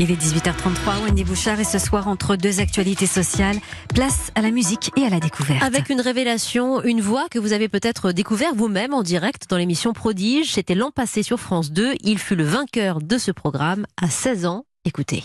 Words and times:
Il 0.00 0.12
est 0.12 0.14
18h33, 0.14 1.02
Wendy 1.02 1.24
Bouchard, 1.24 1.58
et 1.58 1.64
ce 1.64 1.80
soir, 1.80 2.06
entre 2.06 2.36
deux 2.36 2.60
actualités 2.60 3.06
sociales, 3.06 3.56
place 3.92 4.30
à 4.36 4.42
la 4.42 4.52
musique 4.52 4.92
et 4.96 5.02
à 5.02 5.08
la 5.08 5.18
découverte. 5.18 5.60
Avec 5.60 5.90
une 5.90 6.00
révélation, 6.00 6.84
une 6.84 7.00
voix 7.00 7.26
que 7.28 7.40
vous 7.40 7.52
avez 7.52 7.68
peut-être 7.68 8.12
découvert 8.12 8.54
vous-même 8.54 8.94
en 8.94 9.02
direct 9.02 9.50
dans 9.50 9.56
l'émission 9.56 9.92
Prodige. 9.92 10.52
C'était 10.52 10.76
l'an 10.76 10.92
passé 10.92 11.24
sur 11.24 11.40
France 11.40 11.72
2. 11.72 11.94
Il 12.02 12.18
fut 12.18 12.36
le 12.36 12.44
vainqueur 12.44 13.00
de 13.00 13.18
ce 13.18 13.32
programme 13.32 13.86
à 14.00 14.08
16 14.08 14.46
ans. 14.46 14.66
Écoutez. 14.84 15.24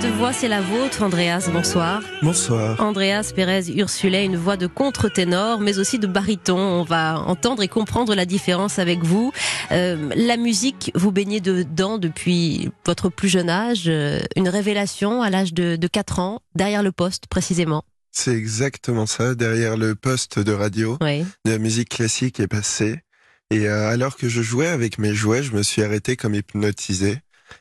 Cette 0.00 0.12
voix, 0.14 0.32
c'est 0.32 0.48
la 0.48 0.60
vôtre, 0.60 1.02
Andreas. 1.02 1.48
Bonsoir. 1.52 2.02
Bonsoir. 2.22 2.80
Andreas 2.80 3.32
Pérez 3.34 3.68
Ursulet, 3.76 4.24
une 4.24 4.36
voix 4.36 4.56
de 4.56 4.66
contre-ténor, 4.66 5.60
mais 5.60 5.78
aussi 5.78 5.98
de 5.98 6.06
baryton. 6.06 6.56
On 6.58 6.82
va 6.84 7.18
entendre 7.20 7.62
et 7.62 7.68
comprendre 7.68 8.14
la 8.14 8.24
différence 8.24 8.78
avec 8.78 9.02
vous. 9.02 9.32
Euh, 9.72 10.08
la 10.14 10.36
musique, 10.36 10.92
vous 10.94 11.10
baignez 11.12 11.40
dedans 11.40 11.98
depuis 11.98 12.70
votre 12.86 13.08
plus 13.08 13.28
jeune 13.28 13.50
âge. 13.50 13.84
Euh, 13.86 14.20
une 14.36 14.48
révélation 14.48 15.20
à 15.22 15.30
l'âge 15.30 15.52
de, 15.52 15.76
de 15.76 15.86
4 15.88 16.18
ans, 16.20 16.40
derrière 16.54 16.82
le 16.82 16.92
poste 16.92 17.26
précisément. 17.26 17.82
C'est 18.12 18.34
exactement 18.34 19.06
ça. 19.06 19.34
Derrière 19.34 19.76
le 19.76 19.94
poste 19.94 20.38
de 20.38 20.52
radio, 20.52 20.96
Oui. 21.00 21.24
de 21.44 21.50
la 21.50 21.58
musique 21.58 21.90
classique 21.90 22.38
est 22.40 22.48
passée. 22.48 23.00
Et 23.50 23.66
euh, 23.68 23.88
alors 23.88 24.16
que 24.16 24.28
je 24.28 24.42
jouais 24.42 24.68
avec 24.68 24.98
mes 24.98 25.14
jouets, 25.14 25.42
je 25.42 25.52
me 25.52 25.62
suis 25.62 25.82
arrêté 25.82 26.16
comme 26.16 26.34
hypnotisé. 26.34 27.18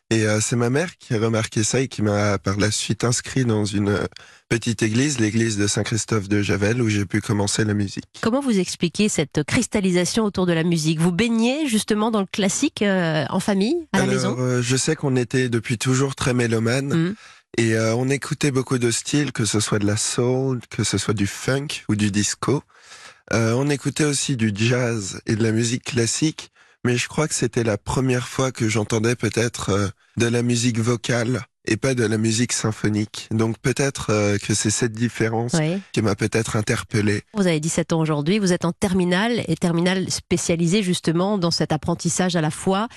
Et 0.09 0.25
euh, 0.25 0.39
c'est 0.41 0.55
ma 0.55 0.69
mère 0.69 0.97
qui 0.97 1.13
a 1.13 1.19
remarqué 1.19 1.63
ça 1.63 1.81
et 1.81 1.87
qui 1.87 2.01
m'a 2.01 2.37
par 2.37 2.57
la 2.57 2.71
suite 2.71 3.03
inscrit 3.03 3.45
dans 3.45 3.65
une 3.65 3.89
euh, 3.89 4.05
petite 4.47 4.81
église, 4.81 5.19
l'église 5.19 5.57
de 5.57 5.67
Saint-Christophe 5.67 6.29
de 6.29 6.41
Javel, 6.41 6.81
où 6.81 6.87
j'ai 6.87 7.05
pu 7.05 7.19
commencer 7.19 7.65
la 7.65 7.73
musique. 7.73 8.05
Comment 8.21 8.39
vous 8.39 8.57
expliquez 8.57 9.09
cette 9.09 9.43
cristallisation 9.43 10.23
autour 10.23 10.45
de 10.45 10.53
la 10.53 10.63
musique? 10.63 10.99
Vous 10.99 11.11
baignez 11.11 11.67
justement 11.67 12.09
dans 12.09 12.21
le 12.21 12.27
classique 12.27 12.81
euh, 12.81 13.25
en 13.29 13.39
famille, 13.41 13.75
à 13.91 13.99
la 13.99 14.05
maison? 14.05 14.35
euh, 14.39 14.61
je 14.61 14.77
sais 14.77 14.95
qu'on 14.95 15.15
était 15.17 15.49
depuis 15.49 15.77
toujours 15.77 16.15
très 16.15 16.33
mélomane. 16.33 16.87
Mhm. 16.87 17.15
Et 17.57 17.75
on 17.79 18.07
écoutait 18.09 18.51
beaucoup 18.51 18.77
de 18.77 18.91
styles, 18.91 19.31
que 19.31 19.43
ce 19.45 19.59
soit 19.59 19.79
de 19.79 19.87
la 19.87 19.97
soul, 19.97 20.59
que 20.69 20.83
ce 20.83 20.99
soit 20.99 21.15
du 21.15 21.25
funk 21.25 21.67
ou 21.89 21.95
du 21.95 22.11
disco. 22.11 22.61
On 23.31 23.69
écoutait 23.69 24.03
aussi 24.03 24.37
du 24.37 24.51
jazz 24.53 25.21
et 25.25 25.35
de 25.35 25.41
la 25.41 25.51
musique 25.51 25.85
classique, 25.85 26.51
mais 26.87 26.95
je 26.95 27.09
crois 27.09 27.27
que 27.27 27.33
c'était 27.33 27.65
la 27.65 27.77
première 27.77 28.29
fois 28.29 28.53
que 28.53 28.69
j'entendais 28.69 29.17
peut-être 29.17 29.71
euh, 29.71 29.87
de 30.15 30.25
la 30.25 30.41
musique 30.41 30.79
vocale 30.79 31.41
et 31.65 31.75
pas 31.75 31.93
de 31.93 32.05
la 32.05 32.17
musique 32.17 32.53
symphonique. 32.53 33.27
Donc 33.29 33.57
peut-être 33.57 34.11
euh, 34.11 34.37
que 34.37 34.53
c'est 34.53 34.69
cette 34.69 34.93
différence 34.93 35.51
Oui. 35.55 35.81
qui 35.91 36.01
m'a 36.01 36.15
peut-être 36.15 36.55
interpellé. 36.55 37.23
Vous 37.33 37.45
avez 37.45 37.59
17 37.59 37.91
ans 37.91 37.99
aujourd'hui, 37.99 38.39
vous 38.39 38.53
êtes 38.53 38.63
en 38.63 38.71
terminale 38.71 39.43
et 39.49 39.57
terminale 39.57 40.09
spécialisée 40.09 40.81
justement 40.81 41.37
dans 41.37 41.51
cet 41.51 41.73
apprentissage 41.73 42.37
à 42.37 42.41
la 42.41 42.51
fois 42.51 42.87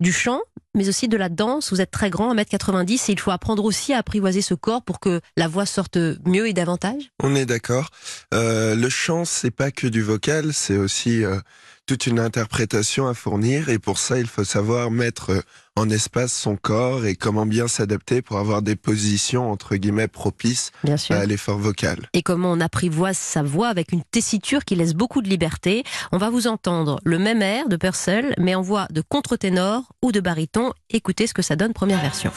du 0.00 0.10
chant, 0.10 0.40
mais 0.74 0.88
aussi 0.88 1.06
de 1.06 1.18
la 1.18 1.28
danse. 1.28 1.70
Vous 1.70 1.82
êtes 1.82 1.90
très 1.90 2.08
grand, 2.08 2.34
1m90, 2.34 3.10
et 3.10 3.12
il 3.12 3.20
faut 3.20 3.30
apprendre 3.30 3.62
aussi 3.62 3.92
à 3.92 3.98
apprivoiser 3.98 4.40
ce 4.40 4.54
corps 4.54 4.82
pour 4.82 5.00
que 5.00 5.20
la 5.36 5.48
voix 5.48 5.66
sorte 5.66 5.98
mieux 6.24 6.48
et 6.48 6.54
davantage. 6.54 7.10
On 7.22 7.34
est 7.34 7.46
d'accord. 7.46 7.90
Euh, 8.32 8.74
le 8.74 8.88
chant, 8.88 9.26
c'est 9.26 9.50
pas 9.50 9.70
que 9.70 9.86
du 9.86 10.00
vocal, 10.02 10.54
c'est 10.54 10.78
aussi 10.78 11.24
euh, 11.24 11.38
toute 11.86 12.06
une 12.06 12.18
interprétation 12.18 13.06
à 13.06 13.14
fournir. 13.14 13.68
Et 13.68 13.78
pour 13.78 13.98
ça, 13.98 14.18
il 14.18 14.26
faut 14.26 14.44
savoir 14.44 14.90
mettre 14.90 15.30
euh, 15.30 15.40
en 15.76 15.90
espace 15.90 16.32
son 16.32 16.56
corps 16.56 17.04
et 17.04 17.14
comment 17.14 17.46
bien 17.46 17.68
s'adapter 17.68 18.22
pour 18.22 18.38
avoir 18.38 18.62
des 18.62 18.76
positions 18.76 19.50
entre 19.50 19.76
guillemets 19.76 20.08
propices 20.08 20.70
Bien 20.82 20.96
sûr. 20.96 21.14
à 21.16 21.26
l'effort 21.26 21.58
vocal. 21.58 22.08
Et 22.12 22.22
comment 22.22 22.52
on 22.52 22.60
apprivoise 22.60 23.18
sa 23.18 23.42
voix 23.42 23.68
avec 23.68 23.92
une 23.92 24.02
tessiture 24.02 24.64
qui 24.64 24.76
laisse 24.76 24.94
beaucoup 24.94 25.20
de 25.20 25.28
liberté. 25.28 25.84
On 26.12 26.18
va 26.18 26.30
vous 26.30 26.46
entendre 26.46 27.00
le 27.04 27.18
même 27.18 27.42
air 27.42 27.68
de 27.68 27.76
Purcell, 27.76 28.34
mais 28.38 28.54
en 28.54 28.62
voix 28.62 28.86
de 28.90 29.02
contre-ténor 29.02 29.82
ou 30.02 30.12
de 30.12 30.20
baryton. 30.20 30.72
Écoutez 30.90 31.26
ce 31.26 31.34
que 31.34 31.42
ça 31.42 31.56
donne, 31.56 31.72
première 31.72 32.00
version. 32.00 32.30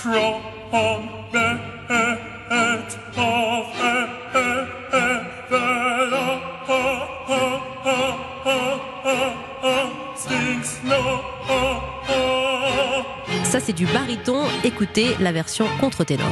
Ça, 13.43 13.59
c'est 13.61 13.73
du 13.73 13.85
baryton. 13.85 14.43
Écoutez 14.63 15.15
la 15.19 15.31
version 15.31 15.65
contre-ténor. 15.79 16.27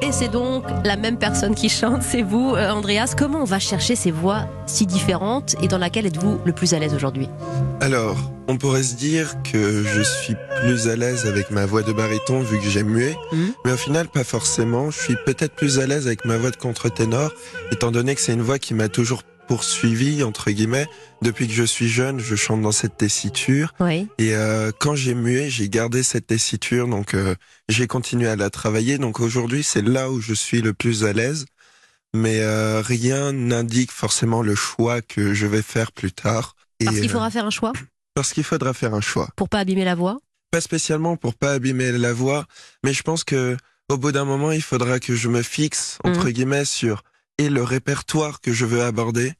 Et 0.00 0.12
c'est 0.12 0.28
donc 0.28 0.64
la 0.84 0.96
même 0.96 1.18
personne 1.18 1.54
qui 1.54 1.68
chante, 1.68 2.02
c'est 2.02 2.22
vous, 2.22 2.54
euh, 2.54 2.70
Andreas. 2.70 3.14
Comment 3.18 3.40
on 3.40 3.44
va 3.44 3.58
chercher 3.58 3.96
ces 3.96 4.10
voix 4.10 4.46
si 4.66 4.86
différentes 4.86 5.56
et 5.62 5.68
dans 5.68 5.78
laquelle 5.78 6.06
êtes-vous 6.06 6.40
le 6.44 6.52
plus 6.52 6.72
à 6.74 6.78
l'aise 6.78 6.94
aujourd'hui? 6.94 7.28
Alors, 7.80 8.32
on 8.48 8.56
pourrait 8.56 8.82
se 8.82 8.94
dire 8.94 9.34
que 9.42 9.84
je 9.84 10.00
suis 10.02 10.34
plus 10.60 10.88
à 10.88 10.96
l'aise 10.96 11.26
avec 11.26 11.50
ma 11.50 11.66
voix 11.66 11.82
de 11.82 11.92
baryton 11.92 12.40
vu 12.40 12.58
que 12.58 12.68
j'aime 12.68 12.88
muet, 12.88 13.16
Mhm. 13.32 13.52
mais 13.64 13.72
au 13.72 13.76
final 13.76 14.08
pas 14.08 14.24
forcément. 14.24 14.90
Je 14.90 14.98
suis 14.98 15.16
peut-être 15.24 15.54
plus 15.54 15.78
à 15.78 15.86
l'aise 15.86 16.06
avec 16.06 16.24
ma 16.24 16.36
voix 16.36 16.50
de 16.50 16.56
contre-ténor, 16.56 17.32
étant 17.70 17.90
donné 17.92 18.14
que 18.14 18.20
c'est 18.20 18.32
une 18.32 18.42
voix 18.42 18.58
qui 18.58 18.74
m'a 18.74 18.88
toujours 18.88 19.22
poursuivi 19.46 20.24
entre 20.24 20.50
guillemets 20.50 20.86
depuis 21.22 21.46
que 21.46 21.52
je 21.54 21.62
suis 21.62 21.88
jeune. 21.88 22.18
Je 22.18 22.34
chante 22.34 22.62
dans 22.62 22.72
cette 22.72 22.96
tessiture 22.96 23.72
Oui. 23.78 24.08
et 24.18 24.34
euh, 24.34 24.72
quand 24.76 24.96
j'ai 24.96 25.14
mué, 25.14 25.48
j'ai 25.50 25.68
gardé 25.68 26.02
cette 26.02 26.26
tessiture, 26.26 26.88
donc 26.88 27.14
euh, 27.14 27.36
j'ai 27.68 27.86
continué 27.86 28.26
à 28.26 28.34
la 28.36 28.50
travailler. 28.50 28.98
Donc 28.98 29.20
aujourd'hui, 29.20 29.62
c'est 29.62 29.82
là 29.86 30.10
où 30.10 30.20
je 30.20 30.34
suis 30.34 30.60
le 30.62 30.72
plus 30.72 31.04
à 31.04 31.12
l'aise. 31.12 31.44
Mais 32.14 32.40
euh, 32.40 32.80
rien 32.80 33.32
n'indique 33.32 33.92
forcément 33.92 34.40
le 34.42 34.54
choix 34.54 35.02
que 35.02 35.34
je 35.34 35.46
vais 35.46 35.60
faire 35.62 35.92
plus 35.92 36.12
tard. 36.12 36.55
Parce 36.84 36.96
qu'il 36.98 37.08
euh, 37.08 37.12
faudra 37.12 37.30
faire 37.30 37.46
un 37.46 37.50
choix? 37.50 37.72
parce 38.14 38.32
qu'il 38.32 38.44
faudra 38.44 38.72
faire 38.74 38.94
un 38.94 39.00
choix. 39.00 39.28
pour 39.36 39.48
pas 39.48 39.58
abîmer 39.60 39.84
la 39.84 39.94
voix? 39.94 40.18
Pas 40.50 40.60
spécialement 40.60 41.16
pour 41.16 41.34
pas 41.34 41.52
abîmer 41.52 41.92
la 41.92 42.12
voix, 42.12 42.46
mais 42.84 42.92
je 42.92 43.02
pense 43.02 43.24
que 43.24 43.56
au 43.88 43.96
bout 43.98 44.10
d'un 44.12 44.24
moment, 44.24 44.50
il 44.52 44.62
faudra 44.62 44.98
que 45.00 45.14
je 45.14 45.28
me 45.28 45.42
fixe 45.42 45.98
Mhm. 46.04 46.10
entre 46.12 46.30
guillemets 46.30 46.64
sur 46.64 47.02
et 47.38 47.48
le 47.50 47.62
répertoire 47.62 48.40
que 48.40 48.52
je 48.52 48.64
veux 48.64 48.82
aborder 48.82 49.34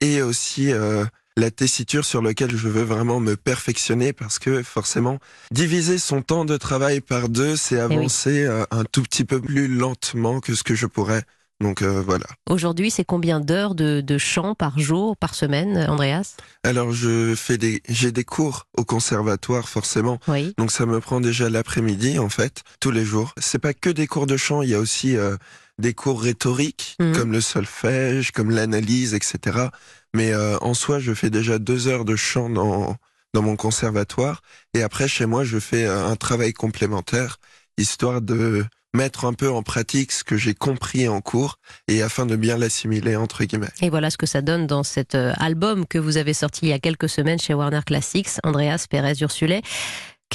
et 0.00 0.20
aussi 0.22 0.72
euh, 0.72 1.04
la 1.36 1.50
tessiture 1.50 2.04
sur 2.04 2.20
laquelle 2.20 2.54
je 2.56 2.68
veux 2.68 2.82
vraiment 2.82 3.20
me 3.20 3.36
perfectionner 3.36 4.12
parce 4.12 4.38
que 4.38 4.62
forcément 4.62 5.18
diviser 5.50 5.98
son 5.98 6.20
temps 6.20 6.44
de 6.44 6.56
travail 6.56 7.00
par 7.00 7.28
deux, 7.28 7.56
c'est 7.56 7.76
oui. 7.76 7.82
avancer 7.96 8.44
euh, 8.44 8.64
un 8.70 8.84
tout 8.84 9.02
petit 9.02 9.24
peu 9.24 9.40
plus 9.40 9.68
lentement 9.68 10.40
que 10.40 10.54
ce 10.54 10.62
que 10.62 10.74
je 10.74 10.86
pourrais. 10.86 11.22
Donc 11.60 11.82
euh, 11.82 12.00
voilà. 12.00 12.26
Aujourd'hui, 12.48 12.90
c'est 12.90 13.04
combien 13.04 13.40
d'heures 13.40 13.74
de, 13.74 14.00
de 14.00 14.18
chant 14.18 14.54
par 14.54 14.78
jour, 14.78 15.16
par 15.16 15.34
semaine, 15.34 15.86
Andreas? 15.88 16.36
Alors 16.62 16.92
je 16.92 17.34
fais 17.34 17.58
des 17.58 17.82
j'ai 17.88 18.12
des 18.12 18.24
cours 18.24 18.66
au 18.76 18.84
conservatoire 18.84 19.68
forcément 19.68 20.18
Oui. 20.28 20.54
Donc 20.56 20.70
ça 20.70 20.86
me 20.86 21.00
prend 21.00 21.20
déjà 21.20 21.50
l'après-midi 21.50 22.18
en 22.18 22.28
fait, 22.28 22.62
tous 22.80 22.92
les 22.92 23.04
jours. 23.04 23.34
C'est 23.38 23.58
pas 23.58 23.74
que 23.74 23.90
des 23.90 24.06
cours 24.06 24.26
de 24.28 24.36
chant, 24.36 24.62
il 24.62 24.70
y 24.70 24.74
a 24.74 24.78
aussi 24.78 25.16
euh, 25.16 25.36
des 25.78 25.94
cours 25.94 26.22
rhétoriques 26.22 26.96
Mhm. 27.00 27.12
comme 27.16 27.32
le 27.32 27.40
solfège, 27.40 28.30
comme 28.32 28.50
l'analyse, 28.50 29.14
etc. 29.14 29.68
Mais 30.14 30.32
euh, 30.32 30.58
en 30.60 30.74
soi, 30.74 30.98
je 31.00 31.12
fais 31.12 31.30
déjà 31.30 31.58
deux 31.58 31.88
heures 31.88 32.04
de 32.04 32.16
chant 32.16 32.48
dans 32.50 32.96
dans 33.34 33.42
mon 33.42 33.56
conservatoire 33.56 34.40
et 34.74 34.82
après 34.82 35.06
chez 35.08 35.26
moi, 35.26 35.44
je 35.44 35.58
fais 35.58 35.86
un 35.86 36.16
travail 36.16 36.52
complémentaire 36.54 37.36
histoire 37.76 38.20
de 38.22 38.64
mettre 38.94 39.24
un 39.24 39.34
peu 39.34 39.50
en 39.50 39.62
pratique 39.62 40.12
ce 40.12 40.24
que 40.24 40.36
j'ai 40.36 40.54
compris 40.54 41.08
en 41.08 41.20
cours 41.20 41.58
et 41.88 42.02
afin 42.02 42.26
de 42.26 42.36
bien 42.36 42.56
l'assimiler 42.56 43.16
entre 43.16 43.44
guillemets. 43.44 43.68
Et 43.80 43.90
voilà 43.90 44.10
ce 44.10 44.16
que 44.16 44.26
ça 44.26 44.42
donne 44.42 44.66
dans 44.66 44.82
cet 44.82 45.14
euh, 45.14 45.32
album 45.36 45.86
que 45.86 45.98
vous 45.98 46.16
avez 46.16 46.34
sorti 46.34 46.66
il 46.66 46.68
y 46.68 46.72
a 46.72 46.78
quelques 46.78 47.08
semaines 47.08 47.38
chez 47.38 47.54
Warner 47.54 47.80
Classics, 47.84 48.30
Andreas 48.44 48.86
Pérez 48.88 49.20
Ursulet. 49.20 49.62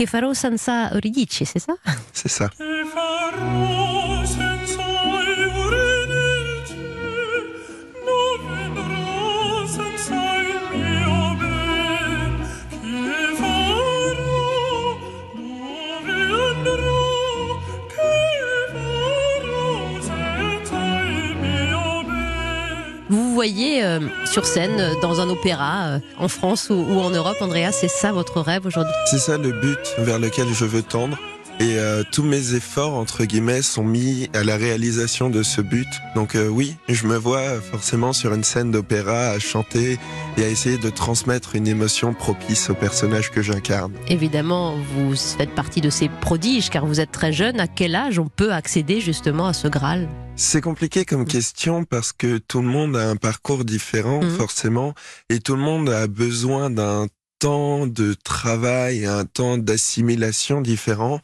Farò 0.07 0.33
senza 0.33 0.91
Euridice, 0.93 1.43
c'est 1.45 1.59
ça? 1.59 1.73
C'est 2.13 2.29
ça. 2.29 2.49
Voyez 23.43 23.83
euh, 23.83 23.99
sur 24.23 24.45
scène, 24.45 24.79
euh, 24.79 24.93
dans 25.01 25.19
un 25.19 25.29
opéra, 25.29 25.87
euh, 25.87 25.99
en 26.17 26.29
France 26.29 26.69
ou, 26.69 26.75
ou 26.75 27.01
en 27.01 27.09
Europe, 27.09 27.35
Andrea, 27.41 27.73
c'est 27.73 27.89
ça 27.89 28.13
votre 28.13 28.39
rêve 28.39 28.65
aujourd'hui? 28.65 28.93
C'est 29.05 29.19
ça 29.19 29.37
le 29.37 29.51
but 29.51 29.79
vers 29.97 30.17
lequel 30.17 30.47
je 30.53 30.63
veux 30.63 30.81
tendre. 30.81 31.17
Et 31.59 31.77
euh, 31.77 32.03
tous 32.09 32.23
mes 32.23 32.55
efforts, 32.55 32.93
entre 32.93 33.25
guillemets, 33.25 33.61
sont 33.61 33.83
mis 33.83 34.29
à 34.33 34.45
la 34.45 34.55
réalisation 34.55 35.29
de 35.29 35.43
ce 35.43 35.59
but. 35.59 35.89
Donc 36.15 36.35
euh, 36.35 36.47
oui, 36.47 36.77
je 36.87 37.05
me 37.05 37.17
vois 37.17 37.59
forcément 37.59 38.13
sur 38.13 38.33
une 38.33 38.45
scène 38.45 38.71
d'opéra 38.71 39.31
à 39.31 39.39
chanter 39.39 39.99
et 40.37 40.43
à 40.45 40.47
essayer 40.47 40.77
de 40.77 40.89
transmettre 40.89 41.57
une 41.57 41.67
émotion 41.67 42.13
propice 42.13 42.69
au 42.69 42.75
personnage 42.75 43.29
que 43.29 43.41
j'incarne. 43.41 43.91
Évidemment, 44.07 44.75
vous 44.95 45.17
faites 45.17 45.53
partie 45.53 45.81
de 45.81 45.89
ces 45.89 46.07
prodiges 46.07 46.69
car 46.69 46.85
vous 46.85 47.01
êtes 47.01 47.11
très 47.11 47.33
jeune. 47.33 47.59
À 47.59 47.67
quel 47.67 47.93
âge 47.93 48.19
on 48.19 48.27
peut 48.27 48.53
accéder 48.53 49.01
justement 49.01 49.47
à 49.47 49.53
ce 49.53 49.67
Graal? 49.67 50.07
C'est 50.35 50.61
compliqué 50.61 51.05
comme 51.05 51.25
question 51.25 51.83
parce 51.83 52.11
que 52.11 52.37
tout 52.37 52.61
le 52.61 52.67
monde 52.67 52.95
a 52.97 53.09
un 53.09 53.15
parcours 53.15 53.65
différent, 53.65 54.21
Mhm. 54.21 54.29
forcément, 54.37 54.93
et 55.29 55.39
tout 55.39 55.55
le 55.55 55.61
monde 55.61 55.89
a 55.89 56.07
besoin 56.07 56.69
d'un 56.69 57.07
temps 57.39 57.87
de 57.87 58.13
travail, 58.13 59.05
un 59.05 59.25
temps 59.25 59.57
d'assimilation 59.57 60.61
différent. 60.61 61.19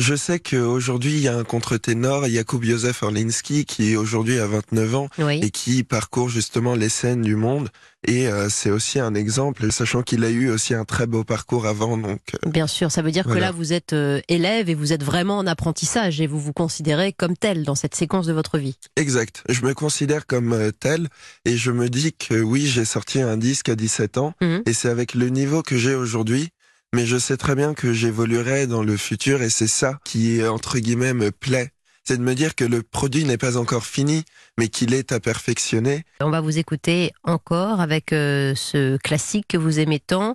Je 0.00 0.14
sais 0.14 0.38
qu'aujourd'hui, 0.38 1.12
il 1.12 1.20
y 1.20 1.28
a 1.28 1.36
un 1.36 1.44
contre-ténor, 1.44 2.26
Jakub 2.26 2.64
Józef 2.64 3.02
Orlinski, 3.02 3.66
qui 3.66 3.96
aujourd'hui 3.98 4.38
a 4.38 4.46
29 4.46 4.94
ans 4.94 5.08
Oui. 5.18 5.40
et 5.42 5.50
qui 5.50 5.84
parcourt 5.84 6.30
justement 6.30 6.74
les 6.74 6.88
scènes 6.88 7.20
du 7.20 7.36
monde. 7.36 7.68
Et 8.08 8.26
euh, 8.28 8.48
c'est 8.48 8.70
aussi 8.70 8.98
un 8.98 9.14
exemple, 9.14 9.70
sachant 9.70 10.00
qu'il 10.02 10.24
a 10.24 10.30
eu 10.30 10.48
aussi 10.48 10.72
un 10.72 10.86
très 10.86 11.06
beau 11.06 11.22
parcours 11.22 11.66
avant. 11.66 11.98
Donc, 11.98 12.20
euh, 12.46 12.48
Bien 12.48 12.66
sûr, 12.66 12.90
ça 12.90 13.02
veut 13.02 13.10
dire 13.10 13.26
que 13.26 13.36
là 13.36 13.50
vous 13.50 13.74
êtes 13.74 13.92
euh, 13.92 14.22
élève 14.28 14.70
et 14.70 14.74
vous 14.74 14.94
êtes 14.94 15.02
vraiment 15.04 15.36
en 15.36 15.46
apprentissage 15.46 16.18
et 16.22 16.26
vous 16.26 16.40
vous 16.40 16.54
considérez 16.54 17.12
comme 17.12 17.36
tel 17.36 17.62
dans 17.64 17.74
cette 17.74 17.94
séquence 17.94 18.24
de 18.26 18.32
votre 18.32 18.56
vie. 18.56 18.78
exact. 18.96 19.42
Je 19.50 19.60
me 19.66 19.74
considère 19.74 20.26
comme 20.26 20.54
euh, 20.54 20.70
tel 20.70 21.08
et 21.44 21.58
je 21.58 21.70
me 21.72 21.90
dis 21.90 22.14
que 22.14 22.40
oui, 22.40 22.66
j'ai 22.66 22.86
sorti 22.86 23.20
un 23.20 23.36
disque 23.36 23.68
à 23.68 23.74
17 23.74 24.16
ans 24.16 24.32
Mhm. 24.40 24.62
et 24.64 24.72
c'est 24.72 24.88
avec 24.88 25.12
le 25.12 25.28
niveau 25.28 25.60
que 25.62 25.76
j'ai 25.76 25.94
aujourd'hui. 25.94 26.48
Mais 26.92 27.06
je 27.06 27.18
sais 27.18 27.36
très 27.36 27.54
bien 27.54 27.72
que 27.72 27.92
j'évoluerai 27.92 28.66
dans 28.66 28.82
le 28.82 28.96
futur 28.96 29.42
et 29.42 29.50
c'est 29.50 29.68
ça 29.68 30.00
qui, 30.04 30.44
entre 30.44 30.78
guillemets, 30.78 31.14
me 31.14 31.30
plaît. 31.30 31.70
C'est 32.02 32.16
de 32.16 32.22
me 32.22 32.34
dire 32.34 32.56
que 32.56 32.64
le 32.64 32.82
produit 32.82 33.24
n'est 33.24 33.38
pas 33.38 33.56
encore 33.56 33.84
fini, 33.86 34.24
mais 34.58 34.68
qu'il 34.68 34.92
est 34.94 35.12
à 35.12 35.20
perfectionner. 35.20 36.04
On 36.20 36.30
va 36.30 36.40
vous 36.40 36.58
écouter 36.58 37.12
encore 37.22 37.80
avec 37.80 38.12
euh, 38.12 38.54
ce 38.56 38.96
classique 38.96 39.46
que 39.48 39.56
vous 39.56 39.78
aimez 39.78 40.00
tant. 40.00 40.34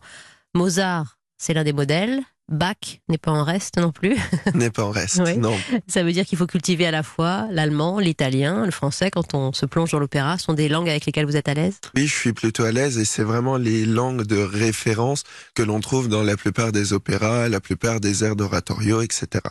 Mozart, 0.54 1.18
c'est 1.38 1.54
l'un 1.54 1.66
des 1.66 1.74
modèles. 1.74 2.22
Bach 2.50 3.00
n'est 3.09 3.18
pas 3.18 3.31
en 3.31 3.44
reste 3.44 3.77
non 3.77 3.92
plus. 3.92 4.15
n'est 4.53 4.69
pas 4.69 4.83
en 4.83 4.92
reste. 4.92 5.21
Oui. 5.25 5.38
Non. 5.38 5.56
Ça 5.88 6.03
veut 6.03 6.12
dire 6.12 6.25
qu'il 6.25 6.38
faut 6.38 6.45
cultiver 6.45 6.86
à 6.86 6.92
la 6.92 7.03
fois 7.03 7.47
l'allemand, 7.50 8.00
l'italien, 8.00 8.65
le 8.65 8.71
français 8.71 9.09
quand 9.09 9.33
on 9.33 9.51
se 9.51 9.65
plonge 9.65 9.92
dans 9.92 10.00
l'opéra. 10.00 10.38
Ce 10.38 10.45
sont 10.45 10.53
des 10.53 10.69
langues 10.69 10.89
avec 10.89 11.06
lesquelles 11.06 11.25
vous 11.25 11.38
êtes 11.38 11.50
à 11.50 11.53
l'aise? 11.53 11.80
Oui, 11.95 12.07
je 12.07 12.13
suis 12.13 12.33
plutôt 12.33 12.63
à 12.63 12.71
l'aise 12.71 12.97
et 12.97 13.06
c'est 13.06 13.24
vraiment 13.24 13.57
les 13.57 13.86
langues 13.86 14.24
de 14.24 14.38
référence 14.38 15.24
que 15.56 15.63
l'on 15.63 15.80
trouve 15.80 16.07
dans 16.07 16.24
la 16.24 16.38
plupart 16.38 16.71
des 16.71 16.94
opéras, 16.94 17.50
la 17.50 17.59
plupart 17.59 18.00
des 18.00 18.24
airs 18.24 18.36
d'oratorio, 18.36 19.01
etc. 19.01 19.42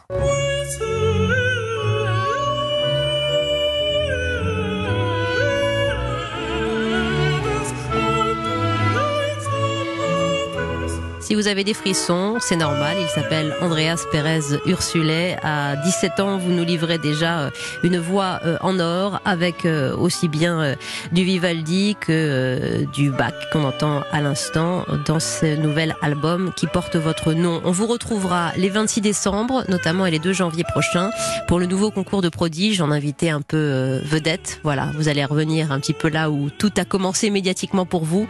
Si 11.35 11.41
vous 11.41 11.49
avez 11.49 11.65
des 11.65 11.75
frissons, 11.75 12.37
c'est 12.39 12.55
normal. 12.55 12.97
Il 13.01 13.09
s'appelle 13.09 13.57
Andreas 13.61 14.05
Pérez 14.13 14.57
Ursulet. 14.67 15.37
À 15.43 15.75
17 15.75 16.21
ans, 16.21 16.39
vous 16.39 16.53
nous 16.53 16.63
livrez 16.63 16.99
déjà 16.99 17.41
euh, 17.41 17.51
une 17.83 17.99
voix 17.99 18.39
euh, 18.45 18.57
en 18.61 18.79
or 18.79 19.21
avec 19.25 19.67
euh, 19.67 19.97
aussi 19.97 20.29
bien 20.29 20.77
du 21.11 21.25
Vivaldi 21.25 21.97
que 21.99 22.87
du 22.93 23.11
Bach 23.11 23.35
qu'on 23.53 23.65
entend 23.65 24.05
à 24.13 24.21
l'instant 24.21 24.85
dans 25.07 25.19
ce 25.19 25.57
nouvel 25.57 25.97
album 26.03 26.53
qui 26.55 26.69
porte 26.69 26.95
votre 26.95 27.33
nom. 27.33 27.61
On 27.65 27.73
vous 27.73 27.89
retrouvera 27.89 28.53
les 28.57 28.69
26 28.69 29.01
décembre, 29.01 29.65
notamment 29.69 30.07
et 30.07 30.13
les 30.13 30.21
2 30.21 30.33
janvier 30.33 30.63
prochains 30.63 31.11
pour 31.49 31.59
le 31.59 31.67
nouveau 31.67 31.91
concours 31.91 32.23
de 32.23 32.29
prodiges 32.29 32.81
en 32.81 32.93
invité 32.93 33.31
un 33.31 33.41
peu 33.41 34.01
vedette. 34.05 34.61
Voilà, 34.63 34.93
vous 34.95 35.09
allez 35.09 35.25
revenir 35.25 35.73
un 35.73 35.81
petit 35.81 35.95
peu 35.95 36.09
là 36.09 36.31
où 36.31 36.49
tout 36.49 36.73
a 36.77 36.85
commencé 36.85 37.31
médiatiquement 37.31 37.87
pour 37.87 38.05
vous. 38.05 38.29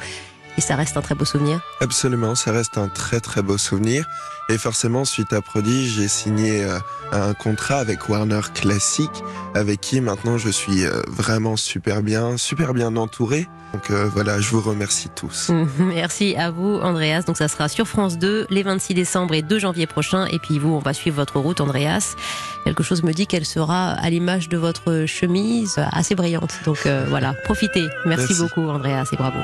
Et 0.56 0.60
ça 0.60 0.76
reste 0.76 0.96
un 0.96 1.02
très 1.02 1.14
beau 1.14 1.24
souvenir. 1.24 1.60
Absolument, 1.80 2.34
ça 2.34 2.52
reste 2.52 2.78
un 2.78 2.88
très 2.88 3.20
très 3.20 3.42
beau 3.42 3.58
souvenir. 3.58 4.06
Et 4.50 4.58
forcément, 4.58 5.06
suite 5.06 5.32
à 5.32 5.40
Prodige, 5.40 5.94
j'ai 5.96 6.08
signé 6.08 6.62
euh, 6.64 6.78
un 7.12 7.32
contrat 7.32 7.78
avec 7.78 8.10
Warner 8.10 8.42
Classic, 8.52 9.10
avec 9.54 9.80
qui 9.80 10.02
maintenant 10.02 10.36
je 10.36 10.50
suis 10.50 10.84
euh, 10.84 11.00
vraiment 11.08 11.56
super 11.56 12.02
bien, 12.02 12.36
super 12.36 12.74
bien 12.74 12.94
entouré. 12.96 13.48
Donc 13.72 13.90
euh, 13.90 14.06
voilà, 14.12 14.40
je 14.40 14.50
vous 14.50 14.60
remercie 14.60 15.08
tous. 15.08 15.50
Merci 15.78 16.36
à 16.36 16.50
vous, 16.50 16.78
Andreas. 16.82 17.22
Donc, 17.22 17.38
ça 17.38 17.48
sera 17.48 17.68
sur 17.68 17.88
France 17.88 18.18
2 18.18 18.46
les 18.50 18.62
26 18.62 18.92
décembre 18.92 19.32
et 19.34 19.40
2 19.40 19.58
janvier 19.58 19.86
prochains. 19.86 20.26
Et 20.26 20.38
puis, 20.38 20.58
vous, 20.58 20.74
on 20.74 20.78
va 20.78 20.92
suivre 20.92 21.16
votre 21.16 21.38
route, 21.40 21.62
Andreas. 21.62 22.14
Quelque 22.64 22.82
chose 22.82 23.02
me 23.02 23.12
dit 23.12 23.26
qu'elle 23.26 23.46
sera 23.46 23.92
à 23.92 24.10
l'image 24.10 24.50
de 24.50 24.58
votre 24.58 25.06
chemise, 25.06 25.80
assez 25.90 26.14
brillante. 26.14 26.54
Donc, 26.64 26.86
voilà, 27.08 27.34
profitez. 27.44 27.86
Merci, 28.06 28.26
Merci. 28.28 28.42
beaucoup, 28.42 28.68
Andreas, 28.68 29.08
et 29.12 29.16
bravo. 29.16 29.38